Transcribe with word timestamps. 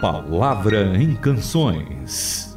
Palavra 0.00 0.94
em 0.94 1.14
Canções. 1.16 2.55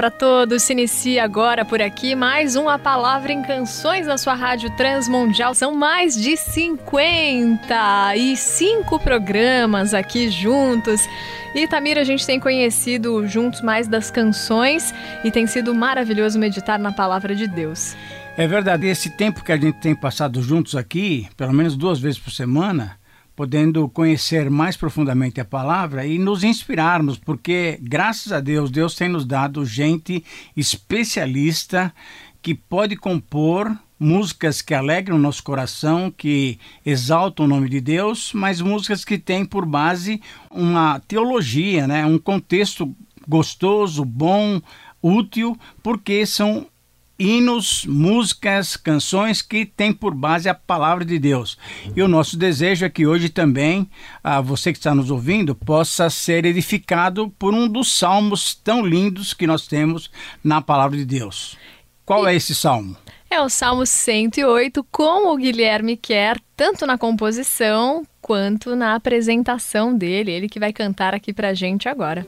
Para 0.00 0.10
todos, 0.10 0.62
se 0.62 0.72
inicia 0.72 1.22
agora 1.22 1.62
por 1.62 1.82
aqui 1.82 2.14
mais 2.14 2.56
uma 2.56 2.78
Palavra 2.78 3.34
em 3.34 3.42
Canções 3.42 4.06
na 4.06 4.16
sua 4.16 4.32
rádio 4.32 4.74
Transmundial. 4.74 5.54
São 5.54 5.74
mais 5.74 6.14
de 6.14 6.38
55 6.38 8.98
programas 9.00 9.92
aqui 9.92 10.30
juntos. 10.30 11.06
E 11.54 11.68
Tamira, 11.68 12.00
a 12.00 12.04
gente 12.04 12.24
tem 12.24 12.40
conhecido 12.40 13.28
juntos 13.28 13.60
mais 13.60 13.86
das 13.86 14.10
canções 14.10 14.94
e 15.22 15.30
tem 15.30 15.46
sido 15.46 15.74
maravilhoso 15.74 16.38
meditar 16.38 16.78
na 16.78 16.92
Palavra 16.92 17.34
de 17.34 17.46
Deus. 17.46 17.94
É 18.38 18.46
verdade, 18.46 18.86
esse 18.86 19.10
tempo 19.10 19.44
que 19.44 19.52
a 19.52 19.58
gente 19.58 19.80
tem 19.80 19.94
passado 19.94 20.42
juntos 20.42 20.76
aqui, 20.76 21.28
pelo 21.36 21.52
menos 21.52 21.76
duas 21.76 22.00
vezes 22.00 22.18
por 22.18 22.30
semana, 22.30 22.98
podendo 23.34 23.88
conhecer 23.88 24.50
mais 24.50 24.76
profundamente 24.76 25.40
a 25.40 25.44
palavra 25.44 26.06
e 26.06 26.18
nos 26.18 26.44
inspirarmos, 26.44 27.18
porque 27.18 27.78
graças 27.82 28.32
a 28.32 28.40
Deus, 28.40 28.70
Deus 28.70 28.94
tem 28.94 29.08
nos 29.08 29.24
dado 29.24 29.64
gente 29.64 30.24
especialista 30.56 31.92
que 32.42 32.54
pode 32.54 32.96
compor 32.96 33.76
músicas 33.98 34.62
que 34.62 34.72
alegram 34.72 35.16
o 35.16 35.20
nosso 35.20 35.42
coração, 35.42 36.10
que 36.10 36.58
exaltam 36.86 37.44
o 37.44 37.48
nome 37.48 37.68
de 37.68 37.82
Deus, 37.82 38.32
mas 38.32 38.62
músicas 38.62 39.04
que 39.04 39.18
têm 39.18 39.44
por 39.44 39.66
base 39.66 40.22
uma 40.50 40.98
teologia, 41.00 41.86
né? 41.86 42.06
um 42.06 42.18
contexto 42.18 42.94
gostoso, 43.28 44.02
bom, 44.02 44.60
útil, 45.02 45.56
porque 45.82 46.24
são 46.24 46.66
hinos, 47.20 47.84
músicas, 47.84 48.76
canções 48.76 49.42
que 49.42 49.66
têm 49.66 49.92
por 49.92 50.14
base 50.14 50.48
a 50.48 50.54
palavra 50.54 51.04
de 51.04 51.18
Deus. 51.18 51.58
E 51.94 52.02
o 52.02 52.08
nosso 52.08 52.36
desejo 52.36 52.86
é 52.86 52.88
que 52.88 53.06
hoje 53.06 53.28
também 53.28 53.88
ah, 54.24 54.40
você 54.40 54.72
que 54.72 54.78
está 54.78 54.94
nos 54.94 55.10
ouvindo 55.10 55.54
possa 55.54 56.08
ser 56.08 56.46
edificado 56.46 57.28
por 57.38 57.52
um 57.52 57.68
dos 57.68 57.92
salmos 57.92 58.54
tão 58.54 58.84
lindos 58.84 59.34
que 59.34 59.46
nós 59.46 59.66
temos 59.66 60.10
na 60.42 60.62
palavra 60.62 60.96
de 60.96 61.04
Deus. 61.04 61.58
Qual 62.06 62.26
é 62.26 62.34
esse 62.34 62.54
salmo? 62.54 62.96
É 63.28 63.40
o 63.40 63.48
Salmo 63.48 63.86
108, 63.86 64.84
com 64.90 65.32
o 65.32 65.36
Guilherme 65.36 65.96
Quer, 65.96 66.40
tanto 66.56 66.84
na 66.84 66.98
composição 66.98 68.02
quanto 68.20 68.74
na 68.74 68.96
apresentação 68.96 69.96
dele. 69.96 70.32
Ele 70.32 70.48
que 70.48 70.58
vai 70.58 70.72
cantar 70.72 71.14
aqui 71.14 71.32
pra 71.32 71.54
gente 71.54 71.88
agora. 71.88 72.26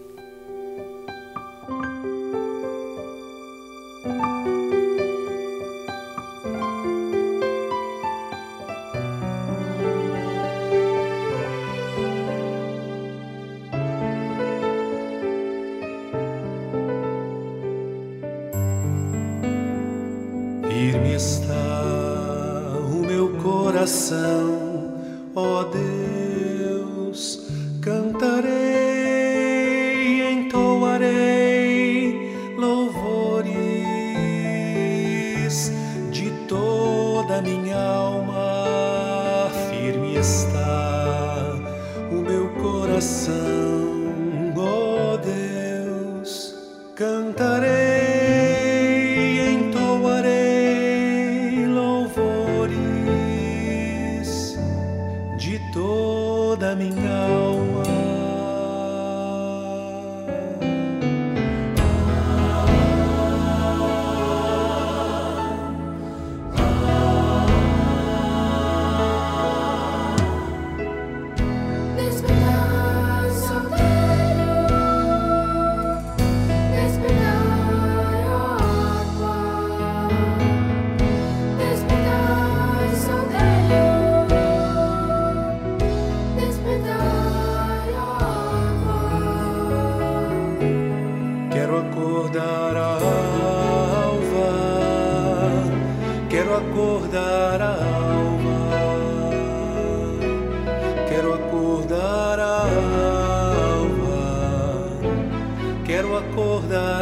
da 56.57 56.74
mingau. 56.74 57.52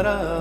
Graças 0.01 0.40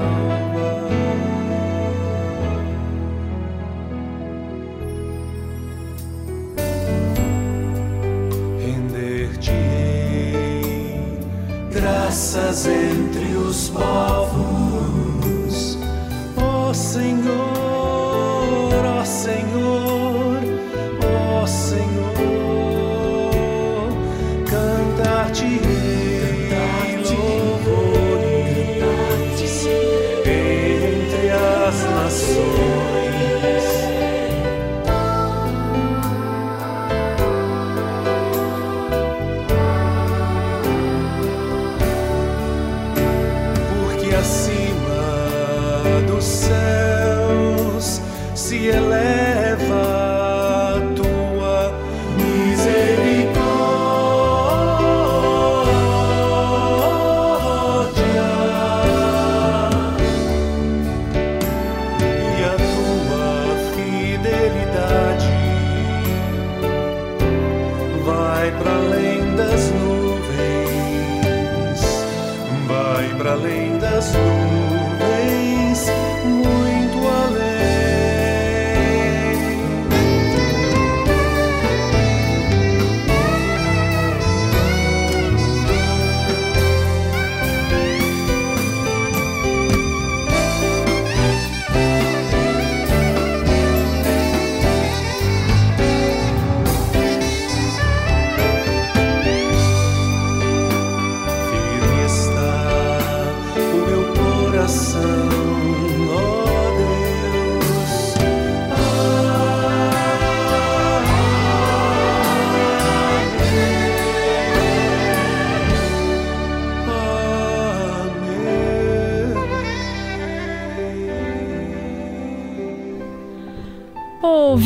das 46.20 46.50
nuvens, 46.50 48.02
muito 48.34 49.19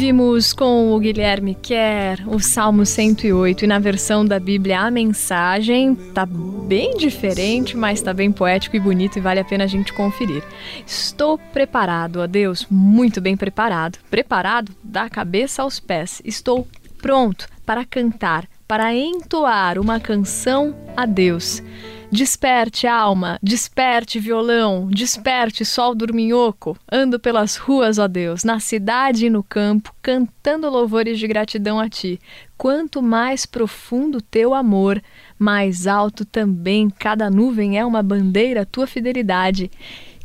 Ouvimos 0.05 0.53
com 0.53 0.93
o 0.93 0.99
Guilherme 0.99 1.55
Kerr 1.55 2.29
o 2.29 2.39
Salmo 2.39 2.85
108 2.85 3.65
e 3.65 3.67
na 3.67 3.79
versão 3.79 4.23
da 4.23 4.39
Bíblia 4.39 4.81
a 4.81 4.91
mensagem 4.91 5.95
tá 5.95 6.27
bem 6.27 6.95
diferente, 6.95 7.75
mas 7.75 8.03
tá 8.03 8.13
bem 8.13 8.31
poético 8.31 8.77
e 8.77 8.81
bonito 8.81 9.17
e 9.17 9.23
vale 9.23 9.41
a 9.41 9.45
pena 9.47 9.65
a 9.65 9.67
gente 9.67 9.95
conferir. 9.95 10.45
Estou 10.87 11.39
preparado, 11.39 12.21
ó 12.21 12.27
Deus, 12.27 12.67
muito 12.71 13.19
bem 13.19 13.35
preparado. 13.35 13.99
Preparado 14.11 14.71
da 14.85 15.09
cabeça 15.09 15.63
aos 15.63 15.81
pés. 15.81 16.21
Estou 16.23 16.69
pronto 17.01 17.49
para 17.65 17.83
cantar, 17.83 18.47
para 18.69 18.95
entoar 18.95 19.79
uma 19.79 19.99
canção 19.99 20.77
a 20.95 21.07
Deus. 21.07 21.63
Desperte, 22.11 22.87
alma, 22.87 23.39
desperte, 23.43 24.21
violão, 24.21 24.89
desperte, 24.89 25.65
sol 25.65 25.95
dorminhoco. 25.95 26.77
Ando 26.91 27.19
pelas 27.19 27.57
ruas, 27.57 27.99
ó 27.99 28.07
Deus, 28.07 28.45
na 28.45 28.61
cidade 28.61 29.27
e 29.27 29.31
no 29.31 29.43
campo, 29.43 29.93
cantando 30.01 30.71
louvores 30.71 31.19
de 31.19 31.27
gratidão 31.27 31.81
a 31.81 31.89
ti. 31.89 32.21
Quanto 32.57 33.03
mais 33.03 33.47
profundo 33.47 34.21
teu 34.21 34.55
amor, 34.55 35.03
mais 35.39 35.87
alto 35.87 36.25
também 36.25 36.89
cada 36.89 37.29
nuvem 37.29 37.79
é 37.79 37.85
uma 37.85 38.03
bandeira 38.03 38.65
tua 38.65 38.87
fidelidade. 38.87 39.71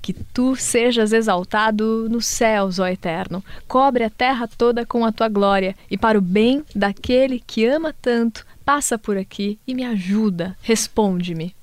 Que 0.02 0.14
tu 0.14 0.56
sejas 0.56 1.12
exaltado 1.12 2.08
nos 2.10 2.26
céus, 2.26 2.80
ó 2.80 2.88
Eterno. 2.88 3.44
Cobre 3.68 4.04
a 4.04 4.10
terra 4.10 4.48
toda 4.48 4.86
com 4.86 5.04
a 5.04 5.12
tua 5.12 5.28
glória, 5.28 5.76
e 5.90 5.98
para 5.98 6.18
o 6.18 6.22
bem 6.22 6.64
daquele 6.76 7.40
que 7.46 7.66
ama 7.66 7.94
tanto, 8.00 8.46
passa 8.64 8.98
por 8.98 9.18
aqui 9.18 9.60
e 9.68 9.74
me 9.74 9.84
ajuda. 9.84 10.56
Responde-me. 10.62 11.59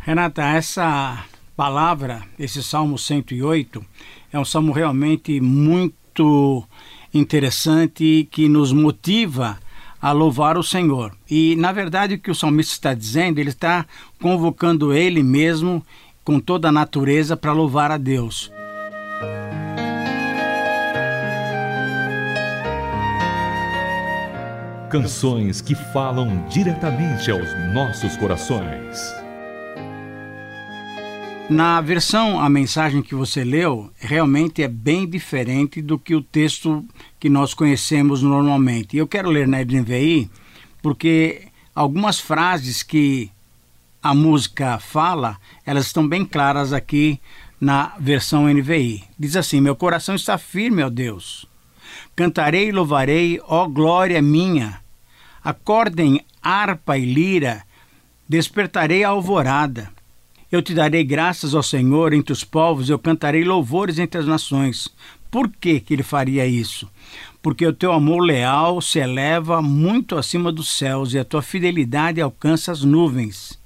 Renata, 0.00 0.42
essa 0.42 1.24
palavra, 1.56 2.22
esse 2.38 2.62
Salmo 2.62 2.96
108, 2.96 3.84
é 4.32 4.38
um 4.38 4.44
salmo 4.44 4.72
realmente 4.72 5.40
muito 5.40 6.64
interessante 7.12 8.28
que 8.30 8.48
nos 8.48 8.72
motiva 8.72 9.58
a 10.00 10.12
louvar 10.12 10.56
o 10.56 10.62
Senhor. 10.62 11.12
E, 11.28 11.56
na 11.56 11.72
verdade, 11.72 12.14
o 12.14 12.18
que 12.18 12.30
o 12.30 12.34
salmista 12.34 12.72
está 12.72 12.94
dizendo, 12.94 13.38
ele 13.38 13.50
está 13.50 13.84
convocando 14.20 14.92
ele 14.92 15.22
mesmo 15.22 15.84
com 16.24 16.38
toda 16.38 16.68
a 16.68 16.72
natureza 16.72 17.36
para 17.36 17.52
louvar 17.52 17.90
a 17.90 17.96
Deus. 17.96 18.52
Canções 24.90 25.60
que 25.60 25.74
falam 25.74 26.46
diretamente 26.48 27.30
aos 27.30 27.48
nossos 27.74 28.16
corações. 28.16 29.27
Na 31.50 31.80
versão, 31.80 32.38
a 32.38 32.50
mensagem 32.50 33.00
que 33.00 33.14
você 33.14 33.42
leu 33.42 33.90
realmente 33.98 34.62
é 34.62 34.68
bem 34.68 35.08
diferente 35.08 35.80
do 35.80 35.98
que 35.98 36.14
o 36.14 36.22
texto 36.22 36.84
que 37.18 37.30
nós 37.30 37.54
conhecemos 37.54 38.20
normalmente. 38.20 38.98
Eu 38.98 39.08
quero 39.08 39.30
ler 39.30 39.48
na 39.48 39.64
NVI 39.64 40.30
porque 40.82 41.48
algumas 41.74 42.20
frases 42.20 42.82
que 42.82 43.30
a 44.02 44.14
música 44.14 44.78
fala, 44.78 45.38
elas 45.64 45.86
estão 45.86 46.06
bem 46.06 46.22
claras 46.22 46.74
aqui 46.74 47.18
na 47.58 47.94
versão 47.98 48.46
NVI. 48.46 49.04
Diz 49.18 49.34
assim: 49.34 49.58
Meu 49.58 49.74
coração 49.74 50.14
está 50.14 50.36
firme, 50.36 50.82
ó 50.82 50.90
Deus. 50.90 51.46
Cantarei 52.14 52.68
e 52.68 52.72
louvarei, 52.72 53.40
ó 53.44 53.66
glória 53.66 54.20
minha. 54.20 54.80
Acordem 55.42 56.22
harpa 56.42 56.98
e 56.98 57.06
lira, 57.06 57.64
despertarei 58.28 59.02
a 59.02 59.08
alvorada. 59.08 59.97
Eu 60.50 60.62
te 60.62 60.72
darei 60.72 61.04
graças 61.04 61.54
ao 61.54 61.62
Senhor 61.62 62.14
entre 62.14 62.32
os 62.32 62.42
povos, 62.42 62.88
eu 62.88 62.98
cantarei 62.98 63.44
louvores 63.44 63.98
entre 63.98 64.18
as 64.18 64.26
nações. 64.26 64.88
Por 65.30 65.50
que, 65.50 65.78
que 65.78 65.92
ele 65.92 66.02
faria 66.02 66.46
isso? 66.46 66.88
Porque 67.42 67.66
o 67.66 67.72
teu 67.72 67.92
amor 67.92 68.20
leal 68.20 68.80
se 68.80 68.98
eleva 68.98 69.60
muito 69.60 70.16
acima 70.16 70.50
dos 70.50 70.70
céus 70.70 71.12
e 71.12 71.18
a 71.18 71.24
tua 71.24 71.42
fidelidade 71.42 72.18
alcança 72.18 72.72
as 72.72 72.82
nuvens. 72.82 73.58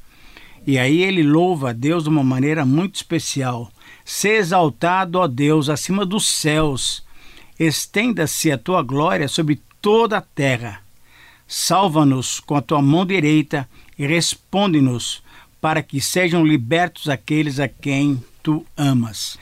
E 0.66 0.76
aí 0.76 1.02
ele 1.02 1.22
louva 1.22 1.70
a 1.70 1.72
Deus 1.72 2.02
de 2.02 2.08
uma 2.08 2.24
maneira 2.24 2.64
muito 2.64 2.96
especial. 2.96 3.70
Se 4.04 4.30
exaltado, 4.30 5.20
ó 5.20 5.28
Deus, 5.28 5.68
acima 5.68 6.04
dos 6.04 6.26
céus. 6.26 7.04
Estenda-se 7.60 8.50
a 8.50 8.58
tua 8.58 8.82
glória 8.82 9.28
sobre 9.28 9.60
toda 9.80 10.18
a 10.18 10.20
terra. 10.20 10.80
Salva-nos 11.46 12.40
com 12.40 12.56
a 12.56 12.62
tua 12.62 12.82
mão 12.82 13.06
direita 13.06 13.68
e 13.96 14.04
responde-nos 14.04 15.21
para 15.62 15.80
que 15.80 16.00
sejam 16.00 16.44
libertos 16.44 17.08
aqueles 17.08 17.60
a 17.60 17.68
quem 17.68 18.20
tu 18.42 18.66
amas. 18.76 19.38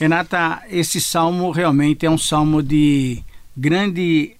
Renata, 0.00 0.64
esse 0.68 1.00
salmo 1.00 1.52
realmente 1.52 2.04
é 2.04 2.10
um 2.10 2.18
salmo 2.18 2.60
de 2.60 3.22
grande 3.56 4.32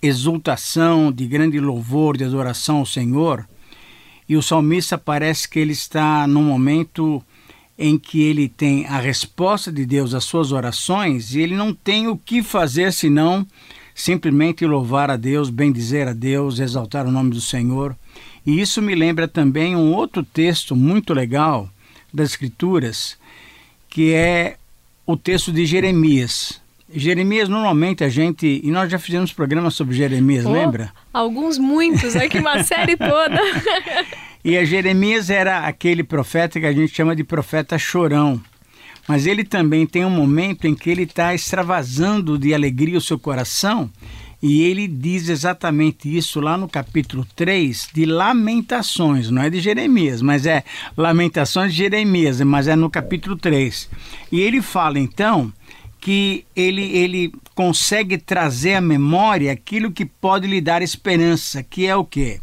exultação, 0.00 1.10
de 1.10 1.26
grande 1.26 1.58
louvor, 1.58 2.16
de 2.16 2.22
adoração 2.22 2.78
ao 2.78 2.86
Senhor. 2.86 3.48
E 4.28 4.36
o 4.36 4.42
salmista 4.42 4.96
parece 4.96 5.48
que 5.48 5.58
ele 5.58 5.72
está 5.72 6.24
num 6.28 6.44
momento 6.44 7.20
em 7.76 7.98
que 7.98 8.22
ele 8.22 8.48
tem 8.48 8.86
a 8.86 8.98
resposta 8.98 9.72
de 9.72 9.84
Deus 9.84 10.14
às 10.14 10.22
suas 10.22 10.52
orações 10.52 11.34
e 11.34 11.40
ele 11.40 11.56
não 11.56 11.74
tem 11.74 12.06
o 12.06 12.16
que 12.16 12.44
fazer 12.44 12.92
senão 12.92 13.44
simplesmente 13.92 14.64
louvar 14.64 15.10
a 15.10 15.16
Deus, 15.16 15.50
bendizer 15.50 16.06
a 16.06 16.12
Deus, 16.12 16.60
exaltar 16.60 17.06
o 17.06 17.10
nome 17.10 17.30
do 17.30 17.40
Senhor. 17.40 17.96
E 18.46 18.60
isso 18.60 18.80
me 18.80 18.94
lembra 18.94 19.26
também 19.26 19.74
um 19.74 19.92
outro 19.92 20.22
texto 20.22 20.76
muito 20.76 21.12
legal 21.12 21.68
das 22.14 22.30
Escrituras, 22.30 23.18
que 23.90 24.12
é 24.14 24.56
o 25.04 25.16
texto 25.16 25.52
de 25.52 25.66
Jeremias. 25.66 26.60
Jeremias, 26.92 27.48
normalmente 27.48 28.04
a 28.04 28.08
gente. 28.08 28.60
E 28.62 28.70
nós 28.70 28.90
já 28.90 28.98
fizemos 28.98 29.32
programas 29.32 29.74
sobre 29.74 29.96
Jeremias, 29.96 30.46
oh, 30.46 30.52
lembra? 30.52 30.92
Alguns, 31.12 31.58
muitos, 31.58 32.14
aqui 32.14 32.38
uma 32.38 32.62
série 32.64 32.96
toda. 32.96 33.40
e 34.44 34.56
a 34.56 34.64
Jeremias 34.64 35.28
era 35.28 35.66
aquele 35.66 36.04
profeta 36.04 36.60
que 36.60 36.66
a 36.66 36.72
gente 36.72 36.94
chama 36.94 37.16
de 37.16 37.24
profeta 37.24 37.76
chorão. 37.76 38.40
Mas 39.08 39.26
ele 39.26 39.44
também 39.44 39.86
tem 39.86 40.04
um 40.04 40.10
momento 40.10 40.66
em 40.66 40.74
que 40.74 40.90
ele 40.90 41.02
está 41.02 41.34
extravasando 41.34 42.38
de 42.38 42.54
alegria 42.54 42.98
o 42.98 43.00
seu 43.00 43.18
coração 43.18 43.90
e 44.42 44.62
ele 44.62 44.86
diz 44.86 45.28
exatamente 45.28 46.14
isso 46.14 46.40
lá 46.40 46.58
no 46.58 46.68
capítulo 46.68 47.26
3 47.34 47.88
de 47.94 48.04
Lamentações, 48.04 49.30
não 49.30 49.42
é 49.42 49.48
de 49.48 49.60
Jeremias, 49.60 50.20
mas 50.20 50.44
é 50.44 50.62
Lamentações 50.96 51.72
de 51.72 51.78
Jeremias, 51.78 52.40
mas 52.42 52.68
é 52.68 52.76
no 52.76 52.90
capítulo 52.90 53.36
3. 53.36 53.88
E 54.30 54.40
ele 54.40 54.60
fala 54.60 54.98
então 54.98 55.52
que 55.98 56.44
ele, 56.54 56.82
ele 56.96 57.32
consegue 57.54 58.18
trazer 58.18 58.74
à 58.74 58.80
memória 58.80 59.50
aquilo 59.50 59.90
que 59.90 60.04
pode 60.04 60.46
lhe 60.46 60.60
dar 60.60 60.82
esperança, 60.82 61.62
que 61.62 61.86
é 61.86 61.96
o 61.96 62.04
quê? 62.04 62.40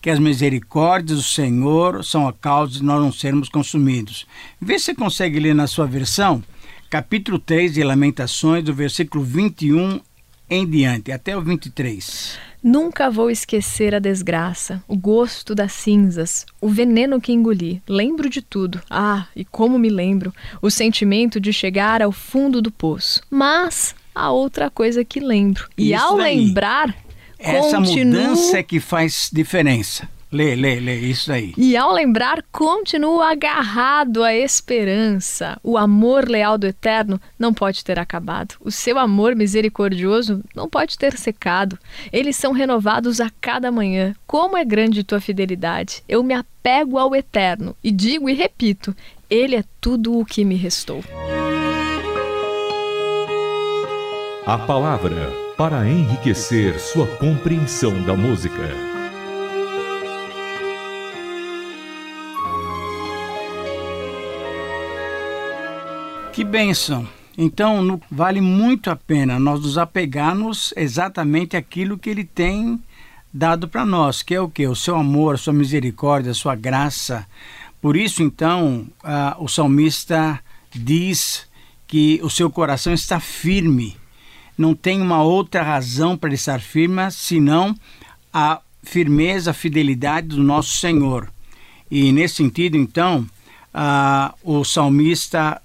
Que 0.00 0.10
as 0.10 0.18
misericórdias 0.18 1.18
do 1.18 1.24
Senhor 1.24 2.02
são 2.02 2.26
a 2.26 2.32
causa 2.32 2.72
de 2.72 2.82
nós 2.82 3.00
não 3.00 3.12
sermos 3.12 3.48
consumidos. 3.48 4.26
Vê 4.60 4.78
se 4.78 4.86
você 4.86 4.94
consegue 4.94 5.38
ler 5.38 5.54
na 5.54 5.66
sua 5.66 5.86
versão, 5.86 6.42
capítulo 6.88 7.38
3 7.38 7.74
de 7.74 7.84
Lamentações, 7.84 8.64
do 8.64 8.74
versículo 8.74 9.22
21 9.22 10.00
em 10.48 10.66
diante, 10.68 11.10
até 11.12 11.36
o 11.36 11.40
23. 11.40 12.38
Nunca 12.62 13.10
vou 13.10 13.30
esquecer 13.30 13.94
a 13.94 13.98
desgraça, 13.98 14.82
o 14.88 14.96
gosto 14.96 15.54
das 15.54 15.72
cinzas, 15.72 16.46
o 16.60 16.68
veneno 16.68 17.20
que 17.20 17.32
engoli. 17.32 17.82
Lembro 17.86 18.30
de 18.30 18.40
tudo. 18.40 18.80
Ah, 18.88 19.26
e 19.36 19.44
como 19.44 19.78
me 19.78 19.90
lembro! 19.90 20.32
O 20.62 20.70
sentimento 20.70 21.38
de 21.38 21.52
chegar 21.52 22.00
ao 22.00 22.10
fundo 22.10 22.62
do 22.62 22.70
poço. 22.70 23.20
Mas 23.28 23.94
há 24.14 24.30
outra 24.30 24.70
coisa 24.70 25.04
que 25.04 25.20
lembro. 25.20 25.68
E 25.76 25.92
Isso 25.92 26.02
ao 26.02 26.16
daí. 26.16 26.38
lembrar, 26.38 26.96
Essa 27.38 27.76
continuo... 27.76 28.06
mudança 28.22 28.58
é 28.58 28.62
que 28.62 28.80
faz 28.80 29.28
diferença. 29.30 30.08
Lê, 30.34 30.56
lê, 30.56 30.80
lê, 30.80 30.96
isso 30.96 31.30
aí. 31.30 31.54
E 31.56 31.76
ao 31.76 31.92
lembrar, 31.92 32.42
continuo 32.50 33.20
agarrado 33.20 34.24
à 34.24 34.34
esperança. 34.34 35.60
O 35.62 35.78
amor 35.78 36.28
leal 36.28 36.58
do 36.58 36.66
Eterno 36.66 37.20
não 37.38 37.54
pode 37.54 37.84
ter 37.84 38.00
acabado. 38.00 38.56
O 38.60 38.68
seu 38.68 38.98
amor 38.98 39.36
misericordioso 39.36 40.42
não 40.52 40.68
pode 40.68 40.98
ter 40.98 41.16
secado. 41.16 41.78
Eles 42.12 42.34
são 42.34 42.50
renovados 42.50 43.20
a 43.20 43.30
cada 43.40 43.70
manhã. 43.70 44.12
Como 44.26 44.56
é 44.56 44.64
grande 44.64 45.04
tua 45.04 45.20
fidelidade. 45.20 46.02
Eu 46.08 46.20
me 46.24 46.34
apego 46.34 46.98
ao 46.98 47.14
Eterno 47.14 47.76
e 47.80 47.92
digo 47.92 48.28
e 48.28 48.34
repito: 48.34 48.92
Ele 49.30 49.54
é 49.54 49.62
tudo 49.80 50.18
o 50.18 50.24
que 50.24 50.44
me 50.44 50.56
restou. 50.56 51.04
A 54.44 54.58
palavra 54.58 55.32
para 55.56 55.88
enriquecer 55.88 56.80
sua 56.80 57.06
compreensão 57.06 58.02
da 58.02 58.16
música. 58.16 58.93
Que 66.34 66.42
bênção! 66.42 67.06
Então, 67.38 67.80
no, 67.80 68.00
vale 68.10 68.40
muito 68.40 68.90
a 68.90 68.96
pena 68.96 69.38
nós 69.38 69.60
nos 69.60 69.78
apegarmos 69.78 70.74
exatamente 70.76 71.56
àquilo 71.56 71.96
que 71.96 72.10
Ele 72.10 72.24
tem 72.24 72.82
dado 73.32 73.68
para 73.68 73.86
nós, 73.86 74.20
que 74.20 74.34
é 74.34 74.40
o 74.40 74.48
que? 74.48 74.66
O 74.66 74.74
seu 74.74 74.96
amor, 74.96 75.36
a 75.36 75.38
sua 75.38 75.52
misericórdia, 75.52 76.32
a 76.32 76.34
sua 76.34 76.56
graça. 76.56 77.24
Por 77.80 77.96
isso, 77.96 78.20
então, 78.20 78.84
uh, 79.04 79.44
o 79.44 79.46
salmista 79.46 80.40
diz 80.74 81.46
que 81.86 82.18
o 82.20 82.28
seu 82.28 82.50
coração 82.50 82.92
está 82.92 83.20
firme. 83.20 83.96
não 84.58 84.74
tem 84.74 85.00
uma 85.00 85.22
outra 85.22 85.62
razão 85.62 86.16
para 86.16 86.34
estar 86.34 86.60
firme 86.60 87.12
senão 87.12 87.76
a 88.32 88.60
firmeza, 88.82 89.52
a 89.52 89.54
fidelidade 89.54 90.26
do 90.26 90.42
nosso 90.42 90.78
Senhor. 90.78 91.32
E 91.88 92.10
nesse 92.10 92.34
sentido, 92.34 92.76
então, 92.76 93.24
ah, 93.72 94.34
o 94.42 94.64
salmista 94.64 95.60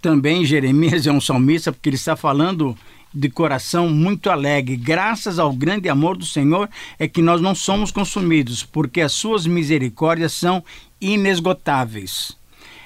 também, 0.00 0.44
Jeremias 0.44 1.06
é 1.06 1.12
um 1.12 1.20
salmista, 1.20 1.72
porque 1.72 1.88
ele 1.88 1.96
está 1.96 2.16
falando 2.16 2.76
de 3.12 3.30
coração 3.30 3.88
muito 3.88 4.30
alegre. 4.30 4.76
Graças 4.76 5.38
ao 5.38 5.52
grande 5.52 5.88
amor 5.88 6.16
do 6.16 6.24
Senhor 6.24 6.68
é 6.98 7.08
que 7.08 7.22
nós 7.22 7.40
não 7.40 7.54
somos 7.54 7.90
consumidos, 7.90 8.62
porque 8.62 9.00
as 9.00 9.12
suas 9.12 9.46
misericórdias 9.46 10.32
são 10.32 10.62
inesgotáveis. 11.00 12.36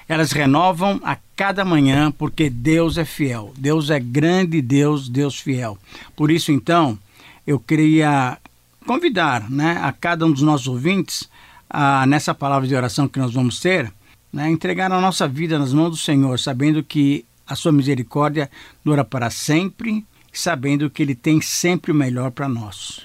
Elas 0.09 0.33
renovam 0.33 1.01
a 1.05 1.17
cada 1.37 1.65
manhã, 1.65 2.11
porque 2.11 2.51
Deus 2.51 2.99
é 2.99 3.05
fiel. 3.05 3.53
Deus 3.57 3.91
é 3.91 4.01
grande 4.01 4.61
Deus, 4.61 5.09
Deus 5.09 5.39
fiel. 5.39 5.79
Por 6.17 6.31
isso, 6.31 6.51
então, 6.51 6.99
eu 7.47 7.59
queria 7.59 8.39
convidar 8.87 9.49
né, 9.51 9.79
a 9.83 9.93
cada 9.93 10.27
um 10.27 10.33
dos 10.33 10.43
nossos 10.43 10.67
ouvintes, 10.67 11.29
a, 11.69 12.07
nessa 12.07 12.35
palavra 12.35 12.67
de 12.67 12.75
oração 12.75 13.07
que 13.07 13.19
nós 13.19 13.33
vamos 13.33 13.61
ter, 13.61 13.93
né, 14.33 14.51
entregar 14.51 14.91
a 14.93 15.01
nossa 15.01 15.27
vida 15.27 15.59
nas 15.59 15.73
mãos 15.73 15.91
do 15.91 15.97
Senhor, 15.97 16.39
sabendo 16.39 16.83
que 16.83 17.25
a 17.47 17.55
sua 17.55 17.73
misericórdia 17.73 18.51
dura 18.85 19.05
para 19.05 19.31
sempre 19.31 20.05
sabendo 20.33 20.89
que 20.89 21.03
Ele 21.03 21.15
tem 21.15 21.41
sempre 21.41 21.91
o 21.91 21.95
melhor 21.95 22.31
para 22.31 22.49
nós. 22.49 23.01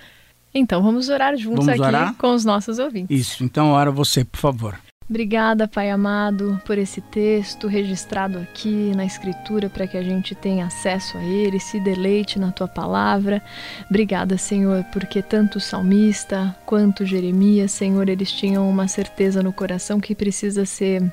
Então 0.53 0.82
vamos 0.82 1.10
orar 1.10 1.36
juntos 1.36 1.65
vamos 1.65 1.82
aqui 1.82 1.82
orar? 1.82 2.13
com 2.15 2.34
os 2.34 2.46
nossos 2.46 2.79
ouvintes. 2.79 3.20
Isso, 3.20 3.44
então 3.44 3.72
ora 3.72 3.91
você, 3.91 4.24
por 4.24 4.39
favor. 4.39 4.79
Obrigada, 5.07 5.67
Pai 5.67 5.91
amado, 5.91 6.59
por 6.65 6.79
esse 6.79 7.00
texto 7.00 7.67
registrado 7.67 8.39
aqui 8.39 8.91
na 8.95 9.05
Escritura 9.05 9.69
para 9.69 9.85
que 9.85 9.97
a 9.97 10.01
gente 10.01 10.33
tenha 10.33 10.65
acesso 10.65 11.15
a 11.19 11.24
ele, 11.24 11.59
se 11.59 11.79
deleite 11.79 12.39
na 12.39 12.51
tua 12.51 12.67
palavra. 12.67 13.39
Obrigada, 13.88 14.35
Senhor, 14.35 14.83
porque 14.91 15.21
tanto 15.21 15.59
o 15.59 15.62
salmista 15.62 16.55
quanto 16.65 17.05
Jeremias, 17.05 17.71
Senhor, 17.71 18.09
eles 18.09 18.31
tinham 18.31 18.67
uma 18.67 18.88
certeza 18.88 19.43
no 19.43 19.53
coração 19.53 20.00
que 20.00 20.15
precisa 20.15 20.65
ser 20.65 21.03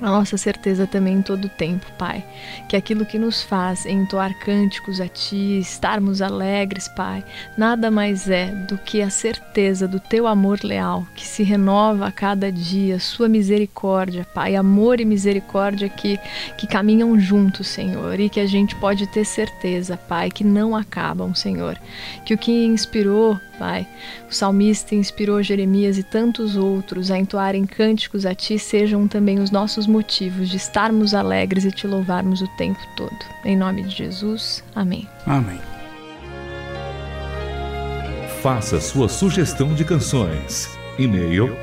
a 0.00 0.10
nossa 0.10 0.36
certeza 0.36 0.86
também 0.86 1.14
em 1.14 1.22
todo 1.22 1.46
o 1.46 1.48
tempo, 1.48 1.86
Pai, 1.96 2.22
que 2.68 2.76
aquilo 2.76 3.06
que 3.06 3.18
nos 3.18 3.42
faz 3.42 3.86
entoar 3.86 4.38
cânticos 4.40 5.00
a 5.00 5.08
Ti, 5.08 5.58
estarmos 5.58 6.20
alegres, 6.20 6.86
Pai, 6.88 7.24
nada 7.56 7.90
mais 7.90 8.28
é 8.28 8.46
do 8.46 8.76
que 8.76 9.00
a 9.00 9.08
certeza 9.08 9.88
do 9.88 9.98
Teu 9.98 10.26
amor 10.26 10.60
leal, 10.62 11.06
que 11.14 11.26
se 11.26 11.42
renova 11.42 12.06
a 12.06 12.12
cada 12.12 12.52
dia, 12.52 13.00
Sua 13.00 13.28
misericórdia, 13.28 14.26
Pai, 14.34 14.54
amor 14.54 15.00
e 15.00 15.04
misericórdia 15.04 15.88
que, 15.88 16.18
que 16.58 16.66
caminham 16.66 17.18
juntos, 17.18 17.66
Senhor, 17.66 18.20
e 18.20 18.28
que 18.28 18.40
a 18.40 18.46
gente 18.46 18.76
pode 18.76 19.06
ter 19.06 19.24
certeza, 19.24 19.96
Pai, 19.96 20.30
que 20.30 20.44
não 20.44 20.76
acabam, 20.76 21.34
Senhor, 21.34 21.78
que 22.24 22.34
o 22.34 22.38
que 22.38 22.66
inspirou 22.66 23.40
Pai. 23.58 23.86
O 24.30 24.34
salmista 24.34 24.94
inspirou 24.94 25.42
Jeremias 25.42 25.98
e 25.98 26.02
tantos 26.02 26.56
outros 26.56 27.10
a 27.10 27.18
entoarem 27.18 27.64
cânticos 27.64 28.26
a 28.26 28.34
Ti, 28.34 28.58
sejam 28.58 29.08
também 29.08 29.38
os 29.38 29.50
nossos 29.50 29.85
motivos 29.86 30.48
de 30.48 30.56
estarmos 30.56 31.14
alegres 31.14 31.64
e 31.64 31.70
Te 31.70 31.86
louvarmos 31.86 32.42
o 32.42 32.48
tempo 32.56 32.80
todo. 32.96 33.16
Em 33.44 33.56
nome 33.56 33.84
de 33.84 33.90
Jesus, 33.90 34.64
amém. 34.74 35.08
Amém. 35.26 35.60
Faça 38.42 38.80
sua 38.80 39.08
sugestão 39.08 39.72
de 39.74 39.84
canções. 39.84 40.76
E-mail 40.98 41.56